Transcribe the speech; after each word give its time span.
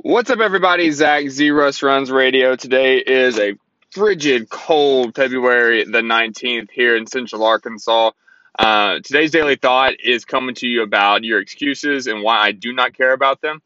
What's 0.00 0.30
up, 0.30 0.38
everybody? 0.38 0.92
Zach 0.92 1.28
Z 1.28 1.50
Russ 1.50 1.82
Runs 1.82 2.08
Radio. 2.08 2.54
Today 2.54 2.98
is 2.98 3.36
a 3.36 3.54
frigid, 3.90 4.48
cold 4.48 5.16
February 5.16 5.82
the 5.82 6.02
19th 6.02 6.70
here 6.70 6.94
in 6.94 7.08
Central 7.08 7.42
Arkansas. 7.42 8.12
Uh, 8.56 9.00
today's 9.02 9.32
daily 9.32 9.56
thought 9.56 9.94
is 9.98 10.24
coming 10.24 10.54
to 10.54 10.68
you 10.68 10.84
about 10.84 11.24
your 11.24 11.40
excuses 11.40 12.06
and 12.06 12.22
why 12.22 12.38
I 12.38 12.52
do 12.52 12.72
not 12.72 12.96
care 12.96 13.12
about 13.12 13.40
them. 13.40 13.60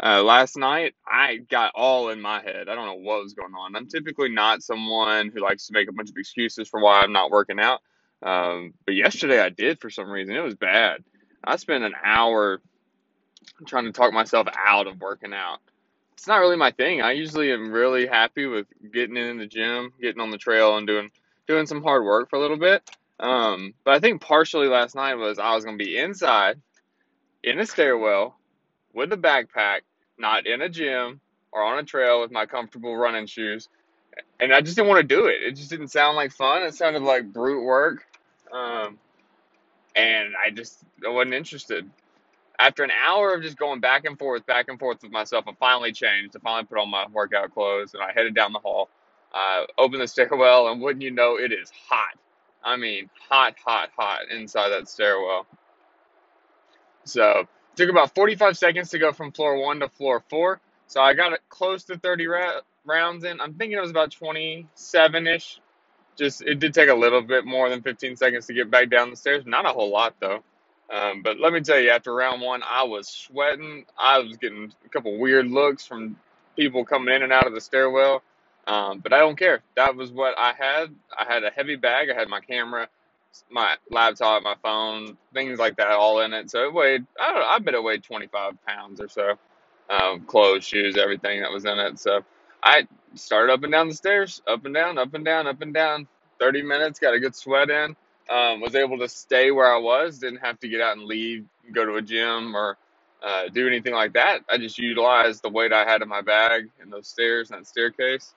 Uh, 0.00 0.22
last 0.22 0.56
night, 0.56 0.94
I 1.04 1.38
got 1.38 1.72
all 1.74 2.10
in 2.10 2.22
my 2.22 2.40
head. 2.40 2.68
I 2.68 2.76
don't 2.76 2.86
know 2.86 3.04
what 3.04 3.24
was 3.24 3.34
going 3.34 3.52
on. 3.52 3.74
I'm 3.74 3.88
typically 3.88 4.28
not 4.28 4.62
someone 4.62 5.32
who 5.34 5.40
likes 5.40 5.66
to 5.66 5.72
make 5.72 5.88
a 5.88 5.92
bunch 5.92 6.10
of 6.10 6.16
excuses 6.16 6.68
for 6.68 6.78
why 6.78 7.00
I'm 7.00 7.12
not 7.12 7.32
working 7.32 7.58
out. 7.58 7.80
Um, 8.22 8.74
but 8.86 8.94
yesterday 8.94 9.40
I 9.40 9.48
did 9.48 9.80
for 9.80 9.90
some 9.90 10.08
reason. 10.08 10.36
It 10.36 10.44
was 10.44 10.54
bad. 10.54 11.02
I 11.42 11.56
spent 11.56 11.82
an 11.82 11.94
hour 12.04 12.62
trying 13.66 13.86
to 13.86 13.92
talk 13.92 14.12
myself 14.12 14.46
out 14.64 14.86
of 14.86 15.00
working 15.00 15.34
out 15.34 15.58
it's 16.14 16.26
not 16.26 16.38
really 16.38 16.56
my 16.56 16.70
thing. 16.70 17.02
I 17.02 17.12
usually 17.12 17.52
am 17.52 17.72
really 17.72 18.06
happy 18.06 18.46
with 18.46 18.66
getting 18.92 19.16
in 19.16 19.38
the 19.38 19.46
gym, 19.46 19.92
getting 20.00 20.20
on 20.20 20.30
the 20.30 20.38
trail, 20.38 20.76
and 20.76 20.86
doing 20.86 21.10
doing 21.46 21.66
some 21.66 21.82
hard 21.82 22.04
work 22.04 22.30
for 22.30 22.36
a 22.36 22.40
little 22.40 22.58
bit. 22.58 22.88
Um, 23.18 23.74
but 23.84 23.94
I 23.94 24.00
think 24.00 24.20
partially 24.20 24.68
last 24.68 24.94
night 24.94 25.14
was 25.14 25.38
I 25.38 25.54
was 25.54 25.64
gonna 25.64 25.76
be 25.76 25.98
inside 25.98 26.60
in 27.42 27.58
a 27.58 27.66
stairwell 27.66 28.36
with 28.92 29.12
a 29.12 29.16
backpack, 29.16 29.80
not 30.18 30.46
in 30.46 30.62
a 30.62 30.68
gym 30.68 31.20
or 31.50 31.62
on 31.62 31.78
a 31.78 31.82
trail 31.82 32.20
with 32.20 32.30
my 32.30 32.46
comfortable 32.46 32.96
running 32.96 33.26
shoes, 33.26 33.68
and 34.40 34.52
I 34.52 34.60
just 34.60 34.76
didn't 34.76 34.88
want 34.88 35.00
to 35.00 35.16
do 35.16 35.26
it. 35.26 35.42
It 35.42 35.56
just 35.56 35.70
didn't 35.70 35.88
sound 35.88 36.16
like 36.16 36.32
fun. 36.32 36.62
It 36.62 36.74
sounded 36.74 37.02
like 37.02 37.32
brute 37.32 37.64
work, 37.64 38.06
um, 38.52 38.98
and 39.94 40.34
I 40.42 40.50
just 40.50 40.78
I 41.06 41.10
wasn't 41.10 41.34
interested 41.34 41.88
after 42.66 42.84
an 42.84 42.92
hour 42.92 43.34
of 43.34 43.42
just 43.42 43.58
going 43.58 43.80
back 43.80 44.06
and 44.06 44.18
forth, 44.18 44.46
back 44.46 44.66
and 44.68 44.78
forth 44.78 45.02
with 45.02 45.12
myself, 45.12 45.46
I 45.48 45.52
finally 45.60 45.92
changed. 45.92 46.36
I 46.36 46.40
finally 46.40 46.66
put 46.66 46.78
on 46.78 46.90
my 46.90 47.06
workout 47.12 47.54
clothes 47.54 47.94
and 47.94 48.02
I 48.02 48.12
headed 48.14 48.34
down 48.34 48.52
the 48.54 48.60
hall. 48.60 48.90
I 49.34 49.66
opened 49.78 50.02
the 50.02 50.08
stairwell, 50.08 50.68
and 50.68 50.82
wouldn't 50.82 51.02
you 51.02 51.12
know, 51.12 51.36
it 51.38 51.52
is 51.52 51.72
hot. 51.90 52.18
I 52.64 52.76
mean, 52.76 53.10
hot, 53.30 53.56
hot, 53.64 53.90
hot 53.96 54.30
inside 54.30 54.70
that 54.70 54.88
stairwell. 54.88 55.46
So 57.04 57.40
it 57.40 57.48
took 57.76 57.90
about 57.90 58.14
45 58.14 58.56
seconds 58.58 58.90
to 58.90 58.98
go 58.98 59.12
from 59.12 59.32
floor 59.32 59.58
one 59.62 59.80
to 59.80 59.88
floor 59.90 60.24
four. 60.30 60.60
So 60.88 61.00
I 61.00 61.14
got 61.14 61.38
close 61.48 61.84
to 61.84 61.98
30 61.98 62.26
ra- 62.28 62.60
rounds 62.86 63.24
in. 63.24 63.40
I'm 63.40 63.54
thinking 63.54 63.78
it 63.78 63.82
was 63.82 63.90
about 63.90 64.12
27 64.12 65.26
ish. 65.28 65.60
Just 66.18 66.42
it 66.42 66.58
did 66.60 66.74
take 66.74 66.90
a 66.90 66.94
little 66.94 67.22
bit 67.22 67.46
more 67.46 67.70
than 67.70 67.82
15 67.82 68.16
seconds 68.16 68.46
to 68.46 68.54
get 68.54 68.70
back 68.70 68.90
down 68.90 69.10
the 69.10 69.16
stairs. 69.16 69.44
Not 69.46 69.66
a 69.66 69.70
whole 69.70 69.90
lot 69.90 70.14
though. 70.20 70.42
Um, 70.92 71.22
but 71.22 71.40
let 71.40 71.52
me 71.54 71.60
tell 71.60 71.80
you, 71.80 71.90
after 71.90 72.14
round 72.14 72.42
one, 72.42 72.62
I 72.68 72.84
was 72.84 73.08
sweating. 73.08 73.86
I 73.98 74.18
was 74.18 74.36
getting 74.36 74.72
a 74.84 74.88
couple 74.90 75.18
weird 75.18 75.48
looks 75.48 75.86
from 75.86 76.16
people 76.56 76.84
coming 76.84 77.14
in 77.14 77.22
and 77.22 77.32
out 77.32 77.46
of 77.46 77.54
the 77.54 77.60
stairwell. 77.62 78.22
Um, 78.66 79.00
but 79.00 79.12
I 79.12 79.18
don't 79.18 79.38
care. 79.38 79.62
That 79.76 79.96
was 79.96 80.12
what 80.12 80.34
I 80.38 80.52
had. 80.58 80.94
I 81.18 81.24
had 81.32 81.44
a 81.44 81.50
heavy 81.50 81.76
bag. 81.76 82.10
I 82.10 82.14
had 82.14 82.28
my 82.28 82.40
camera, 82.40 82.88
my 83.50 83.76
laptop, 83.90 84.42
my 84.42 84.54
phone, 84.62 85.16
things 85.34 85.58
like 85.58 85.76
that 85.78 85.92
all 85.92 86.20
in 86.20 86.34
it. 86.34 86.50
So 86.50 86.64
it 86.66 86.74
weighed, 86.74 87.06
I 87.20 87.32
don't 87.32 87.40
know, 87.40 87.46
I 87.46 87.58
bet 87.58 87.74
it 87.74 87.82
weighed 87.82 88.04
25 88.04 88.54
pounds 88.66 89.00
or 89.00 89.08
so. 89.08 89.34
Um, 89.90 90.22
clothes, 90.22 90.64
shoes, 90.64 90.96
everything 90.96 91.40
that 91.42 91.50
was 91.50 91.64
in 91.64 91.78
it. 91.78 91.98
So 91.98 92.20
I 92.62 92.86
started 93.14 93.52
up 93.52 93.62
and 93.64 93.72
down 93.72 93.88
the 93.88 93.94
stairs, 93.94 94.42
up 94.46 94.64
and 94.64 94.74
down, 94.74 94.98
up 94.98 95.14
and 95.14 95.24
down, 95.24 95.46
up 95.46 95.60
and 95.62 95.74
down. 95.74 96.06
30 96.38 96.62
minutes, 96.62 96.98
got 96.98 97.14
a 97.14 97.20
good 97.20 97.34
sweat 97.34 97.70
in. 97.70 97.96
Um, 98.30 98.60
was 98.60 98.74
able 98.74 98.98
to 98.98 99.08
stay 99.08 99.50
where 99.50 99.72
I 99.72 99.78
was, 99.78 100.18
didn't 100.18 100.38
have 100.40 100.58
to 100.60 100.68
get 100.68 100.80
out 100.80 100.96
and 100.96 101.06
leave, 101.06 101.44
go 101.72 101.84
to 101.84 101.96
a 101.96 102.02
gym 102.02 102.56
or 102.56 102.78
uh, 103.22 103.48
do 103.48 103.66
anything 103.66 103.92
like 103.92 104.14
that. 104.14 104.42
I 104.48 104.58
just 104.58 104.78
utilized 104.78 105.42
the 105.42 105.50
weight 105.50 105.72
I 105.72 105.84
had 105.84 106.02
in 106.02 106.08
my 106.08 106.22
bag 106.22 106.70
and 106.80 106.92
those 106.92 107.08
stairs 107.08 107.50
and 107.50 107.60
that 107.60 107.66
staircase 107.68 108.34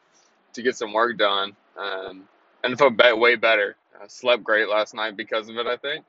to 0.54 0.62
get 0.62 0.76
some 0.76 0.94
work 0.94 1.18
done. 1.18 1.56
Um, 1.78 2.28
and 2.64 2.78
felt 2.78 2.98
be- 2.98 3.14
way 3.14 3.36
better. 3.36 3.76
I 4.02 4.08
slept 4.08 4.44
great 4.44 4.68
last 4.68 4.94
night 4.94 5.16
because 5.16 5.50
of 5.50 5.58
it, 5.58 5.68
I 5.68 5.78
think. 5.78 6.04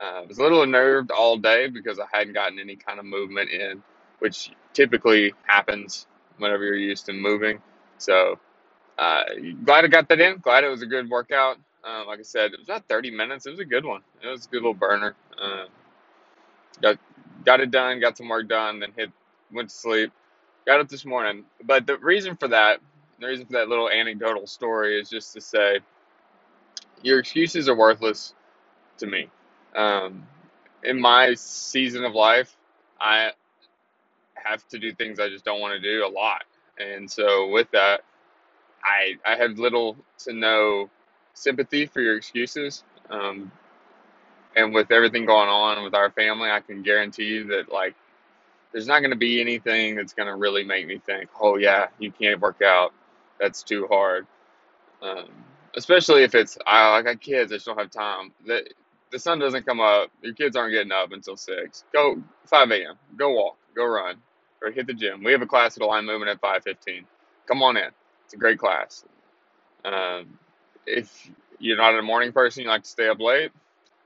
Uh, 0.00 0.22
I 0.22 0.26
was 0.26 0.38
a 0.38 0.42
little 0.42 0.62
unnerved 0.62 1.10
all 1.10 1.36
day 1.36 1.68
because 1.68 1.98
I 1.98 2.06
hadn't 2.12 2.34
gotten 2.34 2.58
any 2.58 2.76
kind 2.76 2.98
of 2.98 3.04
movement 3.04 3.50
in, 3.50 3.82
which 4.18 4.50
typically 4.72 5.34
happens 5.44 6.06
whenever 6.38 6.64
you're 6.64 6.76
used 6.76 7.06
to 7.06 7.12
moving. 7.12 7.60
So, 7.98 8.38
uh, 8.98 9.22
glad 9.64 9.84
I 9.84 9.88
got 9.88 10.08
that 10.08 10.20
in. 10.20 10.38
Glad 10.38 10.64
it 10.64 10.68
was 10.68 10.82
a 10.82 10.86
good 10.86 11.08
workout. 11.08 11.58
Um, 11.84 12.06
like 12.06 12.18
I 12.18 12.22
said, 12.22 12.52
it 12.52 12.58
was 12.58 12.68
about 12.68 12.86
30 12.88 13.10
minutes. 13.10 13.46
It 13.46 13.50
was 13.50 13.60
a 13.60 13.64
good 13.64 13.84
one. 13.84 14.02
It 14.22 14.28
was 14.28 14.46
a 14.46 14.48
good 14.48 14.58
little 14.62 14.74
burner. 14.74 15.14
Uh, 15.40 15.64
got 16.82 16.98
got 17.44 17.60
it 17.60 17.70
done. 17.70 18.00
Got 18.00 18.18
some 18.18 18.28
work 18.28 18.48
done. 18.48 18.80
Then 18.80 18.92
hit 18.96 19.10
went 19.52 19.70
to 19.70 19.74
sleep. 19.74 20.12
Got 20.66 20.80
up 20.80 20.88
this 20.88 21.04
morning. 21.04 21.44
But 21.64 21.86
the 21.86 21.96
reason 21.98 22.36
for 22.36 22.48
that, 22.48 22.80
the 23.18 23.26
reason 23.26 23.46
for 23.46 23.52
that 23.52 23.68
little 23.68 23.88
anecdotal 23.88 24.46
story 24.46 25.00
is 25.00 25.08
just 25.08 25.32
to 25.34 25.40
say 25.40 25.80
your 27.02 27.18
excuses 27.18 27.68
are 27.68 27.76
worthless 27.76 28.34
to 28.98 29.06
me. 29.06 29.28
Um, 29.74 30.26
in 30.84 31.00
my 31.00 31.34
season 31.34 32.04
of 32.04 32.14
life, 32.14 32.56
I 33.00 33.32
have 34.34 34.66
to 34.68 34.78
do 34.78 34.92
things 34.92 35.18
I 35.20 35.28
just 35.28 35.44
don't 35.44 35.60
want 35.60 35.74
to 35.74 35.80
do 35.80 36.06
a 36.06 36.08
lot. 36.08 36.44
And 36.78 37.10
so 37.10 37.48
with 37.48 37.70
that, 37.72 38.02
I 38.82 39.16
I 39.24 39.36
have 39.36 39.58
little 39.58 39.96
to 40.24 40.32
no 40.32 40.90
sympathy 41.34 41.86
for 41.86 42.00
your 42.00 42.16
excuses. 42.16 42.84
Um, 43.08 43.50
and 44.56 44.74
with 44.74 44.90
everything 44.90 45.26
going 45.26 45.48
on 45.48 45.82
with 45.82 45.94
our 45.94 46.10
family, 46.10 46.50
I 46.50 46.60
can 46.60 46.82
guarantee 46.82 47.24
you 47.24 47.44
that 47.48 47.72
like 47.72 47.94
there's 48.72 48.86
not 48.86 49.00
going 49.00 49.10
to 49.10 49.16
be 49.16 49.40
anything 49.40 49.96
that's 49.96 50.12
going 50.12 50.28
to 50.28 50.36
really 50.36 50.64
make 50.64 50.86
me 50.86 50.98
think, 50.98 51.30
oh 51.40 51.56
yeah, 51.56 51.88
you 51.98 52.10
can't 52.12 52.40
work 52.40 52.62
out. 52.62 52.92
That's 53.38 53.62
too 53.62 53.86
hard. 53.88 54.26
Um, 55.02 55.28
especially 55.76 56.24
if 56.24 56.34
it's 56.34 56.58
I 56.66 56.98
I 56.98 57.02
got 57.02 57.20
kids, 57.20 57.52
I 57.52 57.56
just 57.56 57.66
don't 57.66 57.78
have 57.78 57.90
time. 57.90 58.32
The 58.46 58.68
the 59.10 59.18
sun 59.18 59.38
doesn't 59.38 59.66
come 59.66 59.80
up. 59.80 60.10
Your 60.22 60.34
kids 60.34 60.56
aren't 60.56 60.72
getting 60.72 60.92
up 60.92 61.12
until 61.12 61.36
six. 61.36 61.84
Go 61.92 62.22
five 62.44 62.70
a.m. 62.70 62.96
Go 63.16 63.32
walk. 63.32 63.56
Go 63.74 63.86
run. 63.86 64.16
Or 64.62 64.70
hit 64.70 64.86
the 64.86 64.94
gym. 64.94 65.24
We 65.24 65.32
have 65.32 65.40
a 65.40 65.46
class 65.46 65.76
at 65.76 65.82
Align 65.82 66.04
Movement 66.04 66.30
at 66.30 66.40
five 66.40 66.62
fifteen. 66.62 67.06
Come 67.46 67.62
on 67.62 67.76
in. 67.76 67.88
It's 68.24 68.34
a 68.34 68.36
great 68.36 68.58
class. 68.58 69.04
Um, 69.84 70.38
if 70.86 71.30
you're 71.60 71.76
not 71.78 71.98
a 71.98 72.02
morning 72.02 72.32
person, 72.32 72.64
you 72.64 72.68
like 72.70 72.84
to 72.84 72.88
stay 72.90 73.08
up 73.08 73.20
late, 73.20 73.52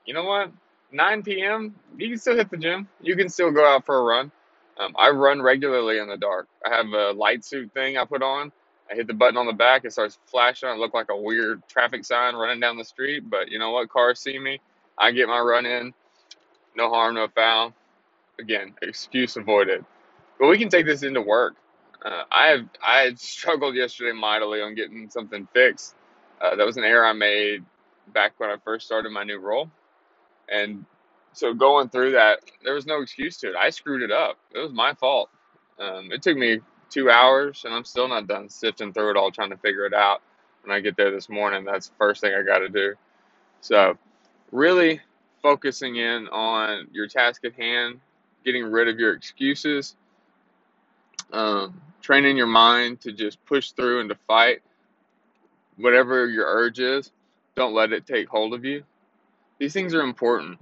you 0.07 0.15
know 0.15 0.25
what? 0.25 0.53
9 0.93 1.25
p.m., 1.25 1.77
you 1.99 2.11
can 2.11 2.19
still 2.19 2.37
hit 2.37 2.51
the 2.51 2.59
gym. 2.59 2.89
You 3.03 3.17
can 3.17 3.31
still 3.31 3.53
go 3.53 3.67
out 3.67 3.87
for 3.87 3.99
a 3.99 4.03
run. 4.05 4.33
Um, 4.81 4.95
I 4.99 5.11
run 5.11 5.43
regularly 5.43 6.01
in 6.01 6.09
the 6.09 6.19
dark. 6.19 6.49
I 6.67 6.75
have 6.77 6.89
a 6.89 7.13
light 7.13 7.45
suit 7.47 7.73
thing 7.75 7.99
I 7.99 8.07
put 8.07 8.23
on. 8.23 8.53
I 8.91 8.97
hit 8.97 9.09
the 9.09 9.15
button 9.15 9.39
on 9.39 9.47
the 9.47 9.55
back, 9.55 9.87
it 9.87 9.93
starts 9.95 10.19
flashing. 10.27 10.69
I 10.69 10.75
look 10.77 10.95
like 10.95 11.09
a 11.11 11.17
weird 11.17 11.63
traffic 11.69 12.05
sign 12.05 12.37
running 12.37 12.61
down 12.61 12.79
the 12.79 12.85
street, 12.85 13.31
but 13.31 13.51
you 13.51 13.59
know 13.59 13.73
what? 13.73 13.91
Cars 13.91 14.21
see 14.21 14.39
me. 14.39 14.61
I 14.99 15.13
get 15.13 15.29
my 15.29 15.41
run 15.41 15.67
in. 15.67 15.95
No 16.77 16.91
harm, 16.91 17.17
no 17.17 17.29
foul. 17.29 17.75
Again, 18.41 18.75
excuse 18.83 19.37
avoided. 19.37 19.85
But 20.41 20.49
we 20.49 20.59
can 20.59 20.71
take 20.71 20.87
this 20.87 21.05
into 21.05 21.23
work. 21.23 21.57
Uh, 22.05 22.25
I 22.33 22.49
have 22.49 22.69
I 22.83 23.15
struggled 23.17 23.77
yesterday 23.77 24.13
mightily 24.13 24.63
on 24.63 24.77
getting 24.77 25.11
something 25.11 25.49
fixed. 25.55 25.97
Uh, 26.41 26.57
that 26.57 26.67
was 26.67 26.77
an 26.77 26.85
error 26.85 27.05
I 27.05 27.13
made 27.13 27.65
back 28.13 28.35
when 28.39 28.51
I 28.51 28.57
first 28.65 28.87
started 28.87 29.11
my 29.11 29.25
new 29.25 29.39
role, 29.39 29.71
and 30.49 30.85
so 31.33 31.53
going 31.53 31.89
through 31.89 32.13
that, 32.13 32.41
there 32.63 32.75
was 32.75 32.87
no 32.87 33.01
excuse 33.03 33.39
to 33.39 33.51
it. 33.51 33.57
I 33.57 33.71
screwed 33.71 34.03
it 34.03 34.13
up. 34.13 34.39
It 34.55 34.59
was 34.59 34.73
my 34.73 34.95
fault. 34.95 35.31
Um, 35.81 36.13
it 36.13 36.23
took 36.23 36.37
me 36.37 36.61
two 36.91 37.11
hours, 37.11 37.63
and 37.65 37.75
I'm 37.75 37.85
still 37.85 38.07
not 38.09 38.29
done 38.29 38.49
sifting 38.49 38.93
through 38.93 39.11
it 39.11 39.17
all, 39.17 39.33
trying 39.33 39.51
to 39.51 39.57
figure 39.57 39.85
it 39.85 39.95
out. 39.95 40.23
When 40.63 40.75
I 40.75 40.81
get 40.81 40.97
there 40.97 41.11
this 41.11 41.29
morning, 41.29 41.65
that's 41.65 41.89
the 41.89 41.95
first 41.97 42.21
thing 42.21 42.35
I 42.35 42.43
got 42.43 42.59
to 42.59 42.69
do. 42.69 42.95
So, 43.61 43.99
really 44.53 45.01
focusing 45.43 45.97
in 45.97 46.29
on 46.29 46.89
your 46.93 47.09
task 47.09 47.45
at 47.45 47.55
hand, 47.55 48.01
getting 48.45 48.65
rid 48.65 48.89
of 48.89 48.99
your 48.99 49.13
excuses, 49.13 49.97
um, 51.33 51.81
training 52.01 52.37
your 52.37 52.47
mind 52.47 53.01
to 53.01 53.13
just 53.13 53.45
push 53.45 53.73
through 53.73 54.01
and 54.01 54.09
to 54.09 54.17
fight 54.27 54.63
whatever 55.77 56.29
your 56.29 56.47
urge 56.47 56.79
is. 56.81 57.11
Don't 57.57 57.75
let 57.75 57.93
it 57.93 58.07
take 58.07 58.29
hold 58.29 58.55
of 58.55 58.65
you. 58.65 58.85
These 59.59 59.73
things 59.73 59.95
are 59.95 60.03
important. 60.03 60.59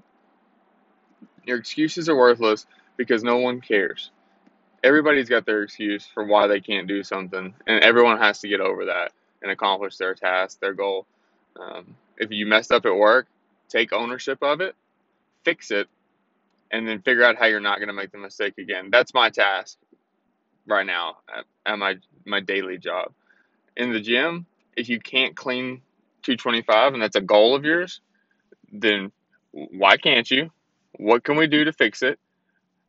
Your 1.45 1.59
excuses 1.59 2.09
are 2.09 2.17
worthless 2.17 2.67
because 2.97 3.25
no 3.25 3.39
one 3.39 3.61
cares. 3.61 4.11
Everybody's 4.85 5.29
got 5.29 5.47
their 5.47 5.63
excuse 5.63 6.07
for 6.07 6.25
why 6.25 6.47
they 6.47 6.61
can't 6.61 6.89
do 6.89 7.03
something, 7.03 7.55
and 7.67 7.85
everyone 7.85 8.19
has 8.19 8.41
to 8.41 8.49
get 8.49 8.61
over 8.61 8.87
that 8.87 9.13
and 9.41 9.51
accomplish 9.51 9.97
their 9.97 10.15
task, 10.15 10.61
their 10.61 10.75
goal. 10.75 11.07
Um, 11.59 11.97
if 12.17 12.31
you 12.31 12.47
messed 12.47 12.73
up 12.73 12.85
at 12.85 12.95
work, 12.95 13.27
take 13.69 13.93
ownership 13.93 14.39
of 14.43 14.61
it, 14.61 14.75
fix 15.45 15.71
it, 15.71 15.89
and 16.71 16.87
then 16.87 17.03
figure 17.03 17.25
out 17.25 17.37
how 17.37 17.47
you're 17.47 17.61
not 17.61 17.79
going 17.79 17.89
to 17.89 17.95
make 17.95 18.13
the 18.13 18.19
mistake 18.19 18.59
again. 18.59 18.89
That's 18.91 19.15
my 19.15 19.31
task 19.31 19.79
right 20.67 20.87
now 20.87 21.19
at, 21.29 21.45
at 21.67 21.79
my 21.79 21.97
my 22.25 22.41
daily 22.41 22.79
job. 22.79 23.13
In 23.77 23.93
the 23.93 24.01
gym, 24.01 24.47
if 24.77 24.89
you 24.89 25.01
can't 25.01 25.37
clean 25.37 25.83
225 26.23 26.95
and 26.95 27.03
that's 27.03 27.17
a 27.17 27.21
goal 27.21 27.55
of 27.55 27.65
yours, 27.65 28.01
then 28.73 29.13
why 29.53 29.97
can't 29.97 30.31
you? 30.31 30.51
What 30.99 31.25
can 31.25 31.37
we 31.37 31.47
do 31.47 31.65
to 31.65 31.73
fix 31.73 32.03
it? 32.03 32.19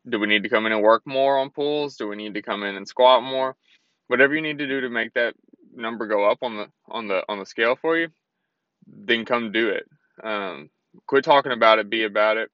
Do 0.08 0.18
we 0.18 0.26
need 0.26 0.42
to 0.42 0.48
come 0.48 0.66
in 0.66 0.72
and 0.72 0.82
work 0.82 1.02
more 1.06 1.38
on 1.38 1.50
pulls? 1.50 1.96
Do 1.96 2.08
we 2.08 2.16
need 2.16 2.34
to 2.34 2.42
come 2.42 2.62
in 2.62 2.76
and 2.76 2.86
squat 2.86 3.22
more? 3.22 3.56
Whatever 4.08 4.34
you 4.34 4.42
need 4.42 4.58
to 4.58 4.66
do 4.66 4.82
to 4.82 4.90
make 4.90 5.14
that 5.14 5.34
number 5.74 6.06
go 6.06 6.30
up 6.30 6.38
on 6.42 6.56
the 6.56 6.66
on 6.88 7.08
the 7.08 7.22
on 7.28 7.38
the 7.38 7.46
scale 7.46 7.76
for 7.76 7.96
you, 7.98 8.08
then 8.86 9.24
come 9.24 9.52
do 9.52 9.70
it. 9.70 9.88
Um, 10.22 10.70
quit 11.06 11.24
talking 11.24 11.52
about 11.52 11.78
it, 11.78 11.90
be 11.90 12.04
about 12.04 12.36
it. 12.36 12.50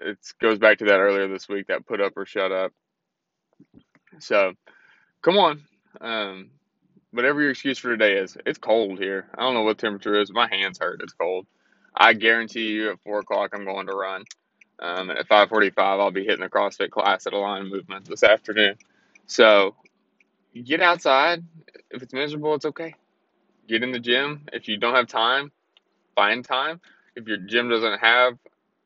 It 0.00 0.18
goes 0.40 0.58
back 0.58 0.78
to 0.78 0.86
that 0.86 0.98
earlier 1.00 1.28
this 1.28 1.48
week, 1.48 1.66
that 1.66 1.86
put 1.86 2.00
up 2.00 2.14
or 2.16 2.24
shut 2.24 2.52
up. 2.52 2.72
So 4.18 4.54
come 5.22 5.36
on. 5.38 5.62
Um, 6.00 6.50
whatever 7.12 7.40
your 7.40 7.50
excuse 7.50 7.78
for 7.78 7.90
today 7.90 8.16
is, 8.18 8.36
it's 8.46 8.58
cold 8.58 8.98
here. 8.98 9.26
I 9.36 9.42
don't 9.42 9.54
know 9.54 9.62
what 9.62 9.78
temperature 9.78 10.20
is. 10.20 10.32
My 10.32 10.48
hands 10.48 10.78
hurt. 10.78 11.00
It's 11.02 11.12
cold. 11.12 11.46
I 11.94 12.12
guarantee 12.14 12.68
you 12.68 12.90
at 12.90 13.00
four 13.00 13.20
o'clock 13.20 13.50
I'm 13.52 13.64
going 13.64 13.86
to 13.86 13.94
run. 13.94 14.24
Um, 14.78 15.10
and 15.10 15.18
at 15.18 15.28
5:45 15.28 15.72
I'll 15.78 16.10
be 16.10 16.24
hitting 16.24 16.44
a 16.44 16.48
CrossFit 16.48 16.90
class 16.90 17.26
at 17.26 17.32
Align 17.32 17.68
Movement 17.68 18.06
this 18.06 18.22
afternoon. 18.22 18.76
So 19.26 19.74
get 20.64 20.80
outside. 20.80 21.44
If 21.90 22.02
it's 22.02 22.14
miserable, 22.14 22.54
it's 22.54 22.64
okay. 22.64 22.94
Get 23.68 23.82
in 23.82 23.92
the 23.92 24.00
gym. 24.00 24.46
If 24.52 24.68
you 24.68 24.76
don't 24.78 24.94
have 24.94 25.06
time, 25.08 25.52
find 26.14 26.44
time. 26.44 26.80
If 27.14 27.26
your 27.26 27.36
gym 27.36 27.68
doesn't 27.68 28.00
have 28.00 28.38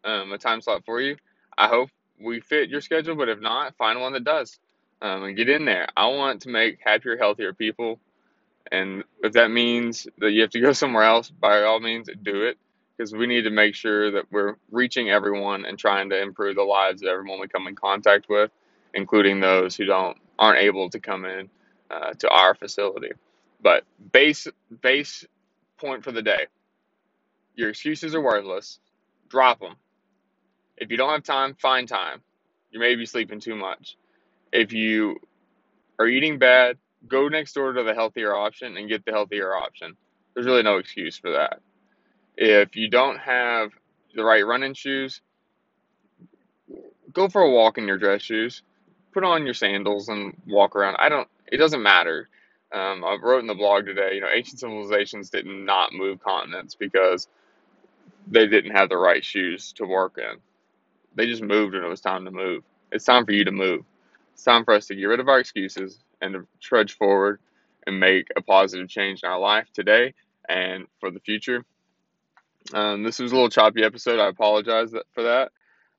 um, 0.04 0.32
a 0.32 0.38
time 0.38 0.60
slot 0.60 0.82
for 0.84 1.00
you, 1.00 1.16
I 1.56 1.68
hope 1.68 1.90
we 2.20 2.40
fit 2.40 2.70
your 2.70 2.80
schedule. 2.80 3.14
But 3.16 3.28
if 3.28 3.40
not, 3.40 3.76
find 3.76 4.00
one 4.00 4.14
that 4.14 4.24
does, 4.24 4.58
um, 5.00 5.24
and 5.24 5.36
get 5.36 5.48
in 5.48 5.64
there. 5.64 5.88
I 5.96 6.08
want 6.08 6.42
to 6.42 6.48
make 6.48 6.78
happier, 6.84 7.16
healthier 7.16 7.52
people, 7.52 8.00
and 8.72 9.04
if 9.22 9.32
that 9.34 9.50
means 9.50 10.06
that 10.18 10.32
you 10.32 10.42
have 10.42 10.50
to 10.50 10.60
go 10.60 10.72
somewhere 10.72 11.04
else, 11.04 11.30
by 11.30 11.62
all 11.62 11.80
means, 11.80 12.08
do 12.22 12.44
it. 12.44 12.58
Because 12.96 13.12
we 13.12 13.26
need 13.26 13.42
to 13.42 13.50
make 13.50 13.74
sure 13.74 14.12
that 14.12 14.26
we're 14.30 14.54
reaching 14.70 15.10
everyone 15.10 15.64
and 15.64 15.78
trying 15.78 16.10
to 16.10 16.22
improve 16.22 16.56
the 16.56 16.62
lives 16.62 17.02
of 17.02 17.08
everyone 17.08 17.40
we 17.40 17.48
come 17.48 17.66
in 17.66 17.74
contact 17.74 18.28
with, 18.28 18.50
including 18.94 19.40
those 19.40 19.76
who 19.76 19.84
don't 19.84 20.16
aren't 20.38 20.60
able 20.60 20.90
to 20.90 21.00
come 21.00 21.24
in 21.24 21.50
uh, 21.90 22.12
to 22.14 22.28
our 22.28 22.54
facility. 22.54 23.10
But 23.60 23.84
base 24.12 24.46
base 24.80 25.26
point 25.78 26.04
for 26.04 26.12
the 26.12 26.22
day 26.22 26.46
your 27.56 27.70
excuses 27.70 28.14
are 28.14 28.20
worthless. 28.22 28.80
Drop 29.28 29.60
them. 29.60 29.76
If 30.76 30.90
you 30.90 30.96
don't 30.96 31.10
have 31.10 31.22
time, 31.22 31.54
find 31.54 31.88
time. 31.88 32.20
You 32.70 32.80
may 32.80 32.94
be 32.96 33.06
sleeping 33.06 33.40
too 33.40 33.54
much. 33.54 33.96
If 34.52 34.72
you 34.72 35.20
are 35.98 36.06
eating 36.06 36.38
bad, 36.38 36.78
go 37.08 37.28
next 37.28 37.52
door 37.54 37.72
to 37.72 37.82
the 37.82 37.94
healthier 37.94 38.34
option 38.34 38.76
and 38.76 38.88
get 38.88 39.04
the 39.04 39.12
healthier 39.12 39.54
option. 39.54 39.96
There's 40.34 40.46
really 40.46 40.62
no 40.62 40.78
excuse 40.78 41.16
for 41.18 41.32
that. 41.32 41.60
If 42.36 42.76
you 42.76 42.88
don't 42.88 43.18
have 43.18 43.70
the 44.14 44.24
right 44.24 44.46
running 44.46 44.74
shoes, 44.74 45.20
go 47.12 47.28
for 47.28 47.42
a 47.42 47.50
walk 47.50 47.78
in 47.78 47.86
your 47.86 47.98
dress 47.98 48.22
shoes. 48.22 48.62
Put 49.12 49.24
on 49.24 49.44
your 49.44 49.54
sandals 49.54 50.08
and 50.08 50.36
walk 50.46 50.74
around. 50.74 50.96
I 50.98 51.08
don't, 51.08 51.28
it 51.50 51.58
doesn't 51.58 51.82
matter. 51.82 52.28
Um, 52.72 53.04
I 53.04 53.16
wrote 53.22 53.40
in 53.40 53.46
the 53.46 53.54
blog 53.54 53.86
today, 53.86 54.14
you 54.14 54.20
know, 54.20 54.28
ancient 54.32 54.58
civilizations 54.58 55.30
did 55.30 55.46
not 55.46 55.92
move 55.92 56.22
continents 56.22 56.74
because 56.74 57.28
they 58.26 58.48
didn't 58.48 58.72
have 58.72 58.88
the 58.88 58.96
right 58.96 59.24
shoes 59.24 59.72
to 59.74 59.84
work 59.84 60.18
in. 60.18 60.40
They 61.14 61.26
just 61.26 61.42
moved 61.42 61.74
when 61.74 61.84
it 61.84 61.88
was 61.88 62.00
time 62.00 62.24
to 62.24 62.32
move. 62.32 62.64
It's 62.90 63.04
time 63.04 63.24
for 63.24 63.32
you 63.32 63.44
to 63.44 63.52
move. 63.52 63.84
It's 64.32 64.42
time 64.42 64.64
for 64.64 64.74
us 64.74 64.86
to 64.88 64.96
get 64.96 65.04
rid 65.04 65.20
of 65.20 65.28
our 65.28 65.38
excuses 65.38 66.00
and 66.20 66.34
to 66.34 66.46
trudge 66.60 66.96
forward 66.96 67.40
and 67.86 68.00
make 68.00 68.28
a 68.36 68.42
positive 68.42 68.88
change 68.88 69.20
in 69.22 69.28
our 69.28 69.38
life 69.38 69.68
today 69.72 70.14
and 70.48 70.86
for 71.00 71.10
the 71.10 71.20
future. 71.20 71.64
Um, 72.72 73.02
this 73.02 73.18
was 73.18 73.32
a 73.32 73.34
little 73.34 73.50
choppy 73.50 73.84
episode. 73.84 74.20
I 74.20 74.28
apologize 74.28 74.92
for 75.12 75.22
that. 75.24 75.52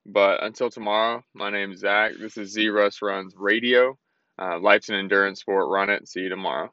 But 0.06 0.44
until 0.44 0.69
tomorrow, 0.69 1.23
my 1.33 1.50
name 1.50 1.71
is 1.71 1.79
Zach. 1.79 2.13
This 2.19 2.38
is 2.38 2.51
Z 2.51 2.69
Russ 2.69 3.01
Runs 3.01 3.33
Radio. 3.35 3.97
Uh, 4.38 4.59
life's 4.59 4.89
an 4.89 4.95
endurance 4.95 5.39
sport. 5.39 5.69
Run 5.69 5.89
it. 5.89 6.07
See 6.07 6.21
you 6.21 6.29
tomorrow. 6.29 6.71